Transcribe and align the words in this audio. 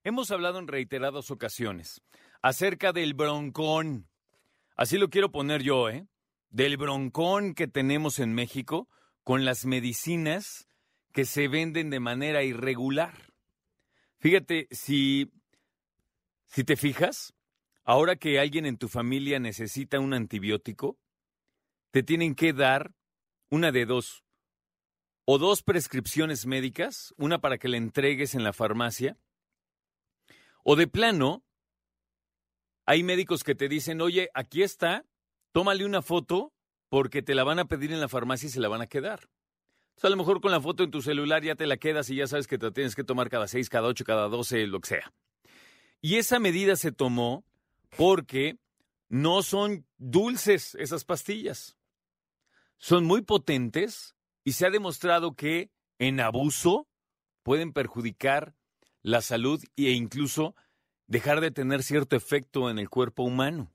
Hemos 0.03 0.33
hablado 0.33 0.59
en 0.59 0.67
reiteradas 0.67 1.31
ocasiones 1.31 2.03
acerca 2.43 2.93
del 2.93 3.15
broncón. 3.15 4.09
Así 4.75 4.99
lo 4.99 5.09
quiero 5.09 5.31
poner 5.31 5.63
yo, 5.63 5.89
¿eh? 5.89 6.09
Del 6.51 6.79
broncón 6.79 7.55
que 7.55 7.69
tenemos 7.69 8.19
en 8.19 8.35
México 8.35 8.89
con 9.23 9.45
las 9.45 9.67
medicinas 9.67 10.67
que 11.13 11.27
se 11.27 11.47
venden 11.47 11.91
de 11.91 12.01
manera 12.01 12.43
irregular. 12.43 13.33
Fíjate, 14.19 14.67
si, 14.73 15.31
si 16.47 16.65
te 16.65 16.75
fijas, 16.75 17.35
ahora 17.85 18.17
que 18.17 18.41
alguien 18.41 18.67
en 18.67 18.79
tu 18.79 18.89
familia 18.89 19.39
necesita 19.39 20.01
un 20.01 20.13
antibiótico, 20.13 20.99
te 21.91 22.03
tienen 22.03 22.35
que 22.35 22.53
dar 22.53 22.95
una 23.51 23.73
de 23.73 23.87
dos. 23.87 24.25
O 25.25 25.39
dos 25.39 25.63
prescripciones 25.63 26.47
médicas, 26.47 27.15
una 27.17 27.41
para 27.41 27.59
que 27.59 27.69
la 27.69 27.77
entregues 27.77 28.35
en 28.35 28.45
la 28.45 28.53
farmacia, 28.53 29.19
o 30.63 30.77
de 30.77 30.87
plano, 30.87 31.45
hay 32.87 33.03
médicos 33.03 33.43
que 33.43 33.55
te 33.55 33.69
dicen, 33.69 34.01
oye, 34.01 34.31
aquí 34.35 34.63
está, 34.63 35.05
tómale 35.53 35.85
una 35.85 36.03
foto 36.03 36.53
porque 36.89 37.23
te 37.23 37.35
la 37.35 37.45
van 37.45 37.59
a 37.59 37.67
pedir 37.67 37.93
en 37.93 38.01
la 38.01 38.09
farmacia 38.09 38.47
y 38.47 38.51
se 38.51 38.61
la 38.61 38.69
van 38.69 38.83
a 38.83 38.87
quedar. 38.87 39.29
Sea, 39.97 40.09
a 40.09 40.11
lo 40.11 40.17
mejor 40.17 40.41
con 40.41 40.53
la 40.53 40.61
foto 40.61 40.85
en 40.85 40.91
tu 40.91 41.03
celular 41.03 41.43
ya 41.43 41.55
te 41.55 41.67
la 41.67 41.79
quedas 41.79 42.11
y 42.11 42.17
ya 42.17 42.27
sabes 42.27 42.47
que 42.47 42.59
te 42.59 42.67
la 42.67 42.73
tienes 42.73 42.95
que 42.95 43.05
tomar 43.05 43.31
cada 43.31 43.49
seis, 43.49 43.69
cada 43.69 43.89
ocho, 43.89 44.05
cada 44.05 44.29
doce, 44.29 44.67
lo 44.67 44.81
que 44.81 44.89
sea. 44.89 45.13
Y 46.01 46.17
esa 46.17 46.39
medida 46.39 46.77
se 46.77 46.93
tomó 46.93 47.45
porque 47.97 48.59
no 49.09 49.43
son 49.43 49.87
dulces 49.99 50.75
esas 50.77 51.05
pastillas. 51.05 51.77
Son 52.79 53.05
muy 53.05 53.23
potentes 53.23 54.17
y 54.45 54.53
se 54.53 54.67
ha 54.67 54.71
demostrado 54.71 55.35
que 55.35 55.71
en 55.99 56.21
abuso 56.21 56.89
pueden 57.43 57.73
perjudicar 57.73 58.55
la 59.03 59.23
salud 59.23 59.63
e 59.77 59.93
incluso 59.93 60.55
dejar 61.07 61.41
de 61.41 61.51
tener 61.51 61.83
cierto 61.83 62.17
efecto 62.17 62.71
en 62.71 62.79
el 62.79 62.91
cuerpo 62.91 63.23
humano. 63.23 63.73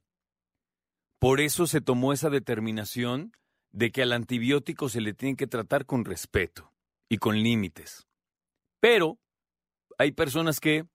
Por 1.20 1.40
eso 1.40 1.68
se 1.68 1.82
tomó 1.82 2.14
esa 2.14 2.30
determinación 2.30 3.32
de 3.72 3.92
que 3.92 4.02
al 4.02 4.12
antibiótico 4.12 4.90
se 4.90 5.02
le 5.02 5.14
tiene 5.14 5.38
que 5.38 5.48
tratar 5.48 5.86
con 5.86 6.04
respeto 6.04 6.74
y 7.08 7.18
con 7.18 7.42
límites. 7.42 8.08
Pero 8.80 9.20
hay 9.98 10.12
personas 10.12 10.60
que, 10.60 10.86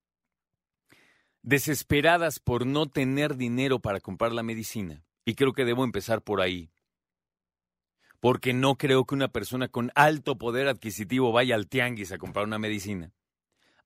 desesperadas 1.47 2.41
por 2.41 2.67
no 2.67 2.87
tener 2.87 3.37
dinero 3.37 3.79
para 3.79 4.01
comprar 4.01 4.33
la 4.33 4.43
medicina, 4.43 5.05
y 5.25 5.37
creo 5.37 5.53
que 5.53 5.65
debo 5.65 5.85
empezar 5.85 6.21
por 6.21 6.41
ahí, 6.41 6.73
porque 8.19 8.53
no 8.53 8.75
creo 8.75 9.05
que 9.05 9.15
una 9.15 9.29
persona 9.29 9.69
con 9.69 9.93
alto 9.95 10.39
poder 10.39 10.67
adquisitivo 10.67 11.31
vaya 11.31 11.55
al 11.55 11.69
tianguis 11.69 12.11
a 12.11 12.19
comprar 12.19 12.47
una 12.47 12.59
medicina. 12.59 13.13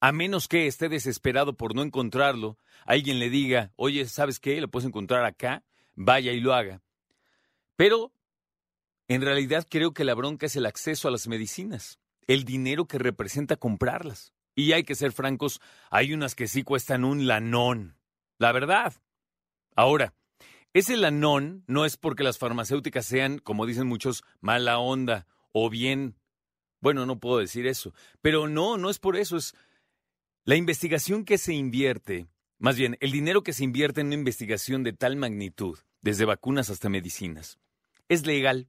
A 0.00 0.10
menos 0.10 0.48
que 0.48 0.66
esté 0.66 0.88
desesperado 0.88 1.54
por 1.58 1.74
no 1.74 1.82
encontrarlo, 1.82 2.56
alguien 2.86 3.18
le 3.18 3.28
diga, 3.28 3.72
oye, 3.76 4.06
¿sabes 4.06 4.40
qué? 4.40 4.58
Lo 4.58 4.68
puedes 4.68 4.88
encontrar 4.88 5.26
acá, 5.26 5.62
vaya 5.94 6.32
y 6.32 6.40
lo 6.40 6.54
haga. 6.54 6.80
Pero, 7.76 8.10
en 9.06 9.20
realidad 9.20 9.66
creo 9.68 9.92
que 9.92 10.04
la 10.04 10.14
bronca 10.14 10.46
es 10.46 10.56
el 10.56 10.64
acceso 10.64 11.08
a 11.08 11.10
las 11.10 11.28
medicinas, 11.28 11.98
el 12.26 12.44
dinero 12.46 12.86
que 12.86 12.98
representa 12.98 13.56
comprarlas. 13.56 14.32
Y 14.60 14.74
hay 14.74 14.84
que 14.84 14.94
ser 14.94 15.12
francos, 15.12 15.58
hay 15.90 16.12
unas 16.12 16.34
que 16.34 16.46
sí 16.46 16.62
cuestan 16.64 17.04
un 17.06 17.26
lanón. 17.26 17.96
La 18.36 18.52
verdad. 18.52 18.92
Ahora, 19.74 20.12
ese 20.74 20.98
lanón 20.98 21.64
no 21.66 21.86
es 21.86 21.96
porque 21.96 22.24
las 22.24 22.36
farmacéuticas 22.36 23.06
sean, 23.06 23.38
como 23.38 23.64
dicen 23.64 23.86
muchos, 23.86 24.22
mala 24.40 24.78
onda 24.78 25.26
o 25.52 25.70
bien... 25.70 26.14
Bueno, 26.82 27.06
no 27.06 27.18
puedo 27.18 27.38
decir 27.38 27.66
eso. 27.66 27.94
Pero 28.20 28.48
no, 28.48 28.76
no 28.76 28.90
es 28.90 28.98
por 28.98 29.16
eso. 29.16 29.38
Es 29.38 29.54
la 30.44 30.56
investigación 30.56 31.24
que 31.24 31.38
se 31.38 31.54
invierte, 31.54 32.26
más 32.58 32.76
bien, 32.76 32.98
el 33.00 33.12
dinero 33.12 33.42
que 33.42 33.54
se 33.54 33.64
invierte 33.64 34.02
en 34.02 34.08
una 34.08 34.16
investigación 34.16 34.82
de 34.82 34.92
tal 34.92 35.16
magnitud, 35.16 35.78
desde 36.02 36.26
vacunas 36.26 36.68
hasta 36.68 36.90
medicinas. 36.90 37.58
Es 38.08 38.26
legal 38.26 38.68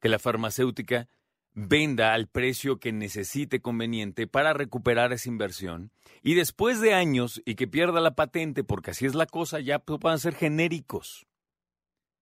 que 0.00 0.08
la 0.08 0.20
farmacéutica 0.20 1.08
venda 1.54 2.14
al 2.14 2.28
precio 2.28 2.78
que 2.78 2.92
necesite 2.92 3.60
conveniente 3.60 4.26
para 4.26 4.52
recuperar 4.52 5.12
esa 5.12 5.28
inversión 5.28 5.92
y 6.22 6.34
después 6.34 6.80
de 6.80 6.94
años 6.94 7.42
y 7.44 7.56
que 7.56 7.68
pierda 7.68 8.00
la 8.00 8.14
patente 8.14 8.64
porque 8.64 8.92
así 8.92 9.06
es 9.06 9.14
la 9.14 9.26
cosa, 9.26 9.60
ya 9.60 9.78
puedan 9.78 10.18
ser 10.18 10.34
genéricos. 10.34 11.26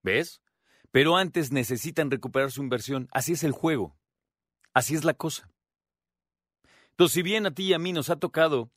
¿Ves? 0.02 0.40
Pero 0.90 1.16
antes 1.16 1.52
necesitan 1.52 2.10
recuperar 2.10 2.50
su 2.50 2.62
inversión. 2.62 3.08
Así 3.12 3.32
es 3.32 3.44
el 3.44 3.52
juego. 3.52 3.96
Así 4.72 4.94
es 4.94 5.04
la 5.04 5.14
cosa. 5.14 5.50
Entonces, 6.90 7.14
si 7.14 7.22
bien 7.22 7.46
a 7.46 7.52
ti 7.52 7.64
y 7.64 7.72
a 7.72 7.78
mí 7.78 7.92
nos 7.92 8.10
ha 8.10 8.16
tocado 8.16 8.70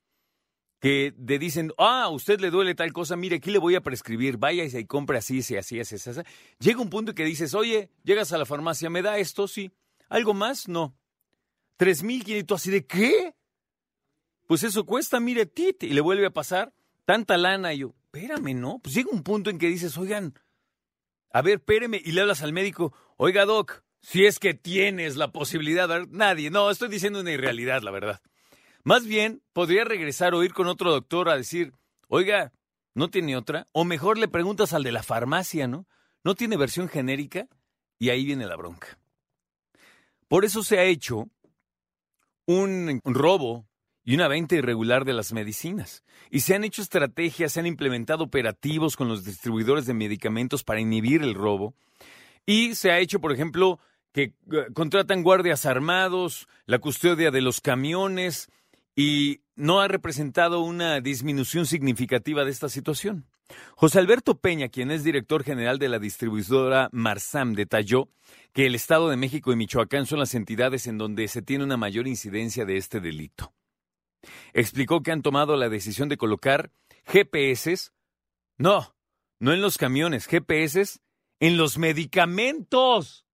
que 0.79 1.13
te 1.25 1.39
dicen, 1.39 1.71
ah, 1.77 2.03
a 2.03 2.09
usted 2.09 2.41
le 2.41 2.49
duele 2.49 2.75
tal 2.75 2.91
cosa, 2.91 3.15
mire, 3.15 3.37
aquí 3.37 3.51
le 3.51 3.59
voy 3.59 3.75
a 3.75 3.81
prescribir, 3.81 4.37
vaya 4.37 4.65
y 4.65 4.85
compre 4.85 5.17
así, 5.17 5.39
así, 5.39 5.55
así, 5.55 5.79
así, 5.79 5.95
así. 5.95 6.21
Llega 6.59 6.81
un 6.81 6.89
punto 6.89 7.15
que 7.15 7.23
dices, 7.23 7.53
oye, 7.53 7.89
llegas 8.03 8.33
a 8.33 8.37
la 8.37 8.45
farmacia, 8.45 8.89
¿me 8.89 9.01
da 9.01 9.17
esto? 9.17 9.47
Sí. 9.47 9.71
¿Algo 10.09 10.33
más? 10.33 10.67
No. 10.67 10.95
Tres 11.77 12.03
mil 12.03 12.23
quinientos, 12.23 12.61
así 12.61 12.71
de 12.71 12.85
qué? 12.85 13.35
Pues 14.47 14.63
eso 14.63 14.85
cuesta, 14.85 15.19
mire, 15.19 15.45
tit, 15.45 15.83
y 15.83 15.89
le 15.89 16.01
vuelve 16.01 16.25
a 16.25 16.33
pasar 16.33 16.73
tanta 17.05 17.37
lana. 17.37 17.73
Y 17.73 17.79
yo, 17.79 17.93
espérame, 18.05 18.53
¿no? 18.59 18.79
Pues 18.79 18.95
llega 18.95 19.09
un 19.11 19.23
punto 19.23 19.49
en 19.49 19.57
que 19.57 19.67
dices, 19.67 19.97
oigan, 19.97 20.33
a 21.31 21.41
ver, 21.41 21.55
espéreme, 21.55 22.01
y 22.03 22.11
le 22.11 22.21
hablas 22.21 22.43
al 22.43 22.53
médico, 22.53 22.93
oiga, 23.17 23.45
doc, 23.45 23.83
si 24.01 24.25
es 24.25 24.37
que 24.37 24.53
tienes 24.53 25.15
la 25.15 25.31
posibilidad, 25.31 25.87
de... 25.87 26.07
nadie, 26.11 26.51
no, 26.51 26.69
estoy 26.69 26.89
diciendo 26.89 27.21
una 27.21 27.31
irrealidad, 27.31 27.81
la 27.81 27.91
verdad. 27.91 28.21
Más 28.83 29.05
bien, 29.05 29.41
podría 29.53 29.85
regresar 29.85 30.33
o 30.33 30.43
ir 30.43 30.53
con 30.53 30.67
otro 30.67 30.91
doctor 30.91 31.29
a 31.29 31.37
decir, 31.37 31.73
oiga, 32.07 32.51
¿no 32.93 33.09
tiene 33.09 33.37
otra? 33.37 33.67
O 33.71 33.85
mejor 33.85 34.17
le 34.17 34.27
preguntas 34.27 34.73
al 34.73 34.83
de 34.83 34.91
la 34.91 35.03
farmacia, 35.03 35.67
¿no? 35.67 35.87
¿No 36.23 36.35
tiene 36.35 36.57
versión 36.57 36.89
genérica? 36.89 37.47
Y 37.97 38.09
ahí 38.09 38.25
viene 38.25 38.45
la 38.45 38.57
bronca. 38.57 38.99
Por 40.28 40.45
eso 40.45 40.63
se 40.63 40.79
ha 40.79 40.84
hecho 40.84 41.29
un 42.45 43.01
robo 43.03 43.66
y 44.06 44.16
una 44.16 44.28
venta 44.28 44.56
irregular 44.56 45.06
de 45.06 45.13
las 45.13 45.31
medicinas. 45.31 46.03
Y 46.29 46.41
se 46.41 46.56
han 46.56 46.63
hecho 46.63 46.81
estrategias, 46.81 47.53
se 47.53 47.59
han 47.59 47.67
implementado 47.67 48.23
operativos 48.23 48.95
con 48.95 49.07
los 49.07 49.23
distribuidores 49.23 49.85
de 49.85 49.94
medicamentos 49.94 50.63
para 50.63 50.81
inhibir 50.81 51.22
el 51.23 51.35
robo. 51.35 51.73
Y 52.45 52.75
se 52.75 52.91
ha 52.91 53.00
hecho, 53.00 53.22
por 53.22 53.31
ejemplo, 53.31 53.79
que 54.12 54.23
eh, 54.23 54.33
contratan 54.73 55.23
guardias 55.23 55.66
armados, 55.66 56.47
la 56.66 56.79
custodia 56.79 57.31
de 57.31 57.41
los 57.41 57.62
camiones, 57.62 58.50
y 58.95 59.41
no 59.56 59.79
ha 59.79 59.88
representado 59.88 60.59
una 60.62 61.00
disminución 61.00 61.66
significativa 61.66 62.44
de 62.44 62.51
esta 62.51 62.69
situación. 62.69 63.25
José 63.75 63.99
Alberto 63.99 64.39
Peña, 64.39 64.69
quien 64.69 64.91
es 64.91 65.03
director 65.03 65.43
general 65.43 65.79
de 65.79 65.89
la 65.89 65.99
distribuidora 65.99 66.89
Marsam, 66.91 67.53
detalló 67.53 68.09
que 68.53 68.65
el 68.65 68.75
Estado 68.75 69.09
de 69.09 69.17
México 69.17 69.51
y 69.51 69.55
Michoacán 69.55 70.05
son 70.05 70.19
las 70.19 70.35
entidades 70.35 70.88
en 70.88 70.97
donde 70.97 71.27
se 71.27 71.41
tiene 71.41 71.63
una 71.63 71.77
mayor 71.77 72.07
incidencia 72.07 72.65
de 72.65 72.77
este 72.77 73.00
delito. 73.00 73.53
Explicó 74.53 75.01
que 75.01 75.11
han 75.11 75.21
tomado 75.21 75.57
la 75.57 75.69
decisión 75.69 76.07
de 76.09 76.17
colocar 76.17 76.71
GPS, 77.05 77.91
no, 78.57 78.95
no 79.39 79.53
en 79.53 79.61
los 79.61 79.77
camiones, 79.77 80.27
GPS 80.27 80.99
en 81.39 81.57
los 81.57 81.77
medicamentos. 81.77 83.25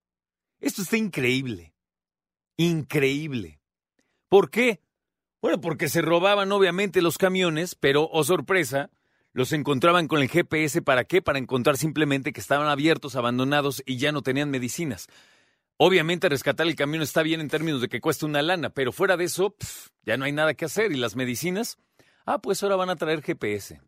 Esto 0.59 0.81
está 0.81 0.97
increíble, 0.97 1.75
increíble. 2.57 3.61
¿Por 4.27 4.49
qué? 4.49 4.81
Bueno, 5.41 5.61
porque 5.61 5.89
se 5.89 6.01
robaban 6.01 6.51
obviamente 6.51 7.01
los 7.01 7.17
camiones, 7.17 7.75
pero, 7.75 8.09
oh 8.11 8.23
sorpresa, 8.23 8.89
los 9.33 9.53
encontraban 9.53 10.07
con 10.07 10.21
el 10.21 10.29
GPS. 10.29 10.81
¿Para 10.81 11.03
qué? 11.03 11.21
Para 11.21 11.39
encontrar 11.39 11.77
simplemente 11.77 12.33
que 12.33 12.39
estaban 12.39 12.67
abiertos, 12.67 13.15
abandonados 13.15 13.83
y 13.85 13.97
ya 13.97 14.11
no 14.11 14.21
tenían 14.21 14.49
medicinas. 14.49 15.07
Obviamente 15.77 16.29
rescatar 16.29 16.67
el 16.67 16.75
camión 16.75 17.01
está 17.01 17.23
bien 17.23 17.39
en 17.41 17.47
términos 17.47 17.81
de 17.81 17.89
que 17.89 18.01
cuesta 18.01 18.25
una 18.25 18.41
lana, 18.41 18.69
pero 18.69 18.91
fuera 18.91 19.15
de 19.15 19.25
eso, 19.25 19.55
ya 20.03 20.17
no 20.17 20.25
hay 20.25 20.31
nada 20.31 20.53
que 20.53 20.65
hacer. 20.65 20.91
¿Y 20.91 20.97
las 20.97 21.15
medicinas? 21.15 21.77
Ah, 22.25 22.39
pues 22.39 22.61
ahora 22.63 22.75
van 22.75 22.89
a 22.89 22.95
traer 22.95 23.21
GPS. 23.21 23.81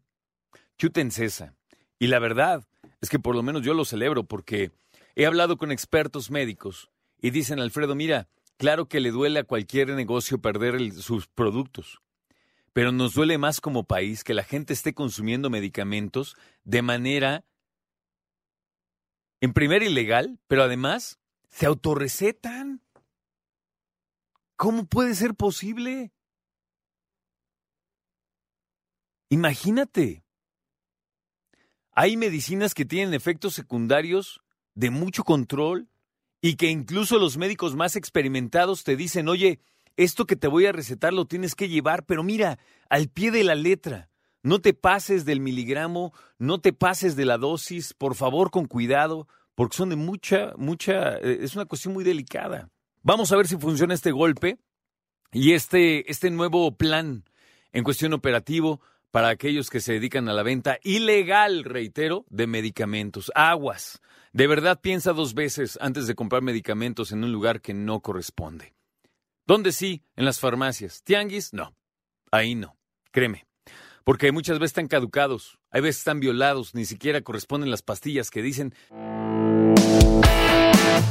Chuten 0.77 1.07
esa. 1.07 1.53
Y 1.99 2.07
la 2.07 2.19
verdad 2.19 2.63
es 3.01 3.09
que 3.09 3.19
por 3.19 3.35
lo 3.35 3.43
menos 3.43 3.61
yo 3.63 3.73
lo 3.73 3.85
celebro 3.85 4.23
porque 4.23 4.71
He 5.15 5.25
hablado 5.25 5.57
con 5.57 5.71
expertos 5.71 6.31
médicos 6.31 6.89
y 7.21 7.31
dicen, 7.31 7.59
Alfredo, 7.59 7.95
mira, 7.95 8.29
claro 8.57 8.87
que 8.87 9.01
le 9.01 9.11
duele 9.11 9.39
a 9.39 9.43
cualquier 9.43 9.89
negocio 9.89 10.39
perder 10.39 10.93
sus 10.93 11.27
productos, 11.27 12.01
pero 12.73 12.91
nos 12.91 13.13
duele 13.13 13.37
más 13.37 13.59
como 13.61 13.83
país 13.83 14.23
que 14.23 14.33
la 14.33 14.43
gente 14.43 14.73
esté 14.73 14.93
consumiendo 14.93 15.49
medicamentos 15.49 16.35
de 16.63 16.81
manera, 16.81 17.45
en 19.41 19.53
primer, 19.53 19.83
ilegal, 19.83 20.39
pero 20.47 20.63
además 20.63 21.19
se 21.49 21.65
autorrecetan. 21.65 22.81
¿Cómo 24.55 24.85
puede 24.85 25.15
ser 25.15 25.35
posible? 25.35 26.13
Imagínate. 29.29 30.23
Hay 31.93 32.15
medicinas 32.15 32.73
que 32.73 32.85
tienen 32.85 33.13
efectos 33.13 33.53
secundarios 33.53 34.41
de 34.75 34.91
mucho 34.91 35.23
control 35.23 35.89
y 36.41 36.55
que 36.55 36.67
incluso 36.67 37.17
los 37.17 37.37
médicos 37.37 37.75
más 37.75 37.95
experimentados 37.95 38.83
te 38.83 38.95
dicen, 38.95 39.27
oye, 39.27 39.59
esto 39.97 40.25
que 40.25 40.35
te 40.35 40.47
voy 40.47 40.65
a 40.65 40.71
recetar 40.71 41.13
lo 41.13 41.25
tienes 41.25 41.55
que 41.55 41.69
llevar, 41.69 42.05
pero 42.05 42.23
mira, 42.23 42.59
al 42.89 43.09
pie 43.09 43.31
de 43.31 43.43
la 43.43 43.55
letra. 43.55 44.09
No 44.43 44.59
te 44.59 44.73
pases 44.73 45.23
del 45.25 45.39
miligramo, 45.39 46.13
no 46.39 46.59
te 46.59 46.73
pases 46.73 47.15
de 47.15 47.25
la 47.25 47.37
dosis, 47.37 47.93
por 47.93 48.15
favor, 48.15 48.49
con 48.49 48.65
cuidado, 48.65 49.27
porque 49.53 49.77
son 49.77 49.89
de 49.89 49.95
mucha, 49.95 50.53
mucha, 50.57 51.17
eh, 51.17 51.39
es 51.41 51.55
una 51.55 51.65
cuestión 51.65 51.93
muy 51.93 52.03
delicada. 52.03 52.69
Vamos 53.03 53.31
a 53.31 53.37
ver 53.37 53.47
si 53.47 53.57
funciona 53.57 53.93
este 53.93 54.11
golpe 54.11 54.57
y 55.31 55.53
este, 55.53 56.09
este 56.09 56.31
nuevo 56.31 56.75
plan 56.75 57.23
en 57.71 57.83
cuestión 57.83 58.13
operativo 58.13 58.81
para 59.11 59.29
aquellos 59.29 59.69
que 59.69 59.81
se 59.81 59.93
dedican 59.93 60.27
a 60.29 60.33
la 60.33 60.43
venta 60.43 60.79
ilegal, 60.83 61.63
reitero, 61.63 62.25
de 62.29 62.47
medicamentos. 62.47 63.31
Aguas. 63.35 64.01
De 64.33 64.47
verdad 64.47 64.79
piensa 64.81 65.13
dos 65.13 65.33
veces 65.33 65.77
antes 65.81 66.07
de 66.07 66.15
comprar 66.15 66.41
medicamentos 66.41 67.11
en 67.11 67.23
un 67.23 67.31
lugar 67.31 67.61
que 67.61 67.73
no 67.73 67.99
corresponde. 67.99 68.73
¿Dónde 69.51 69.73
sí? 69.73 70.01
En 70.15 70.23
las 70.23 70.39
farmacias. 70.39 71.03
¿Tianguis? 71.03 71.51
No. 71.51 71.75
Ahí 72.31 72.55
no. 72.55 72.77
Créeme. 73.11 73.45
Porque 74.05 74.31
muchas 74.31 74.59
veces 74.59 74.69
están 74.69 74.87
caducados, 74.87 75.59
hay 75.71 75.81
veces 75.81 75.97
están 75.97 76.21
violados, 76.21 76.73
ni 76.73 76.85
siquiera 76.85 77.19
corresponden 77.19 77.69
las 77.69 77.81
pastillas 77.81 78.31
que 78.31 78.41
dicen 78.41 78.73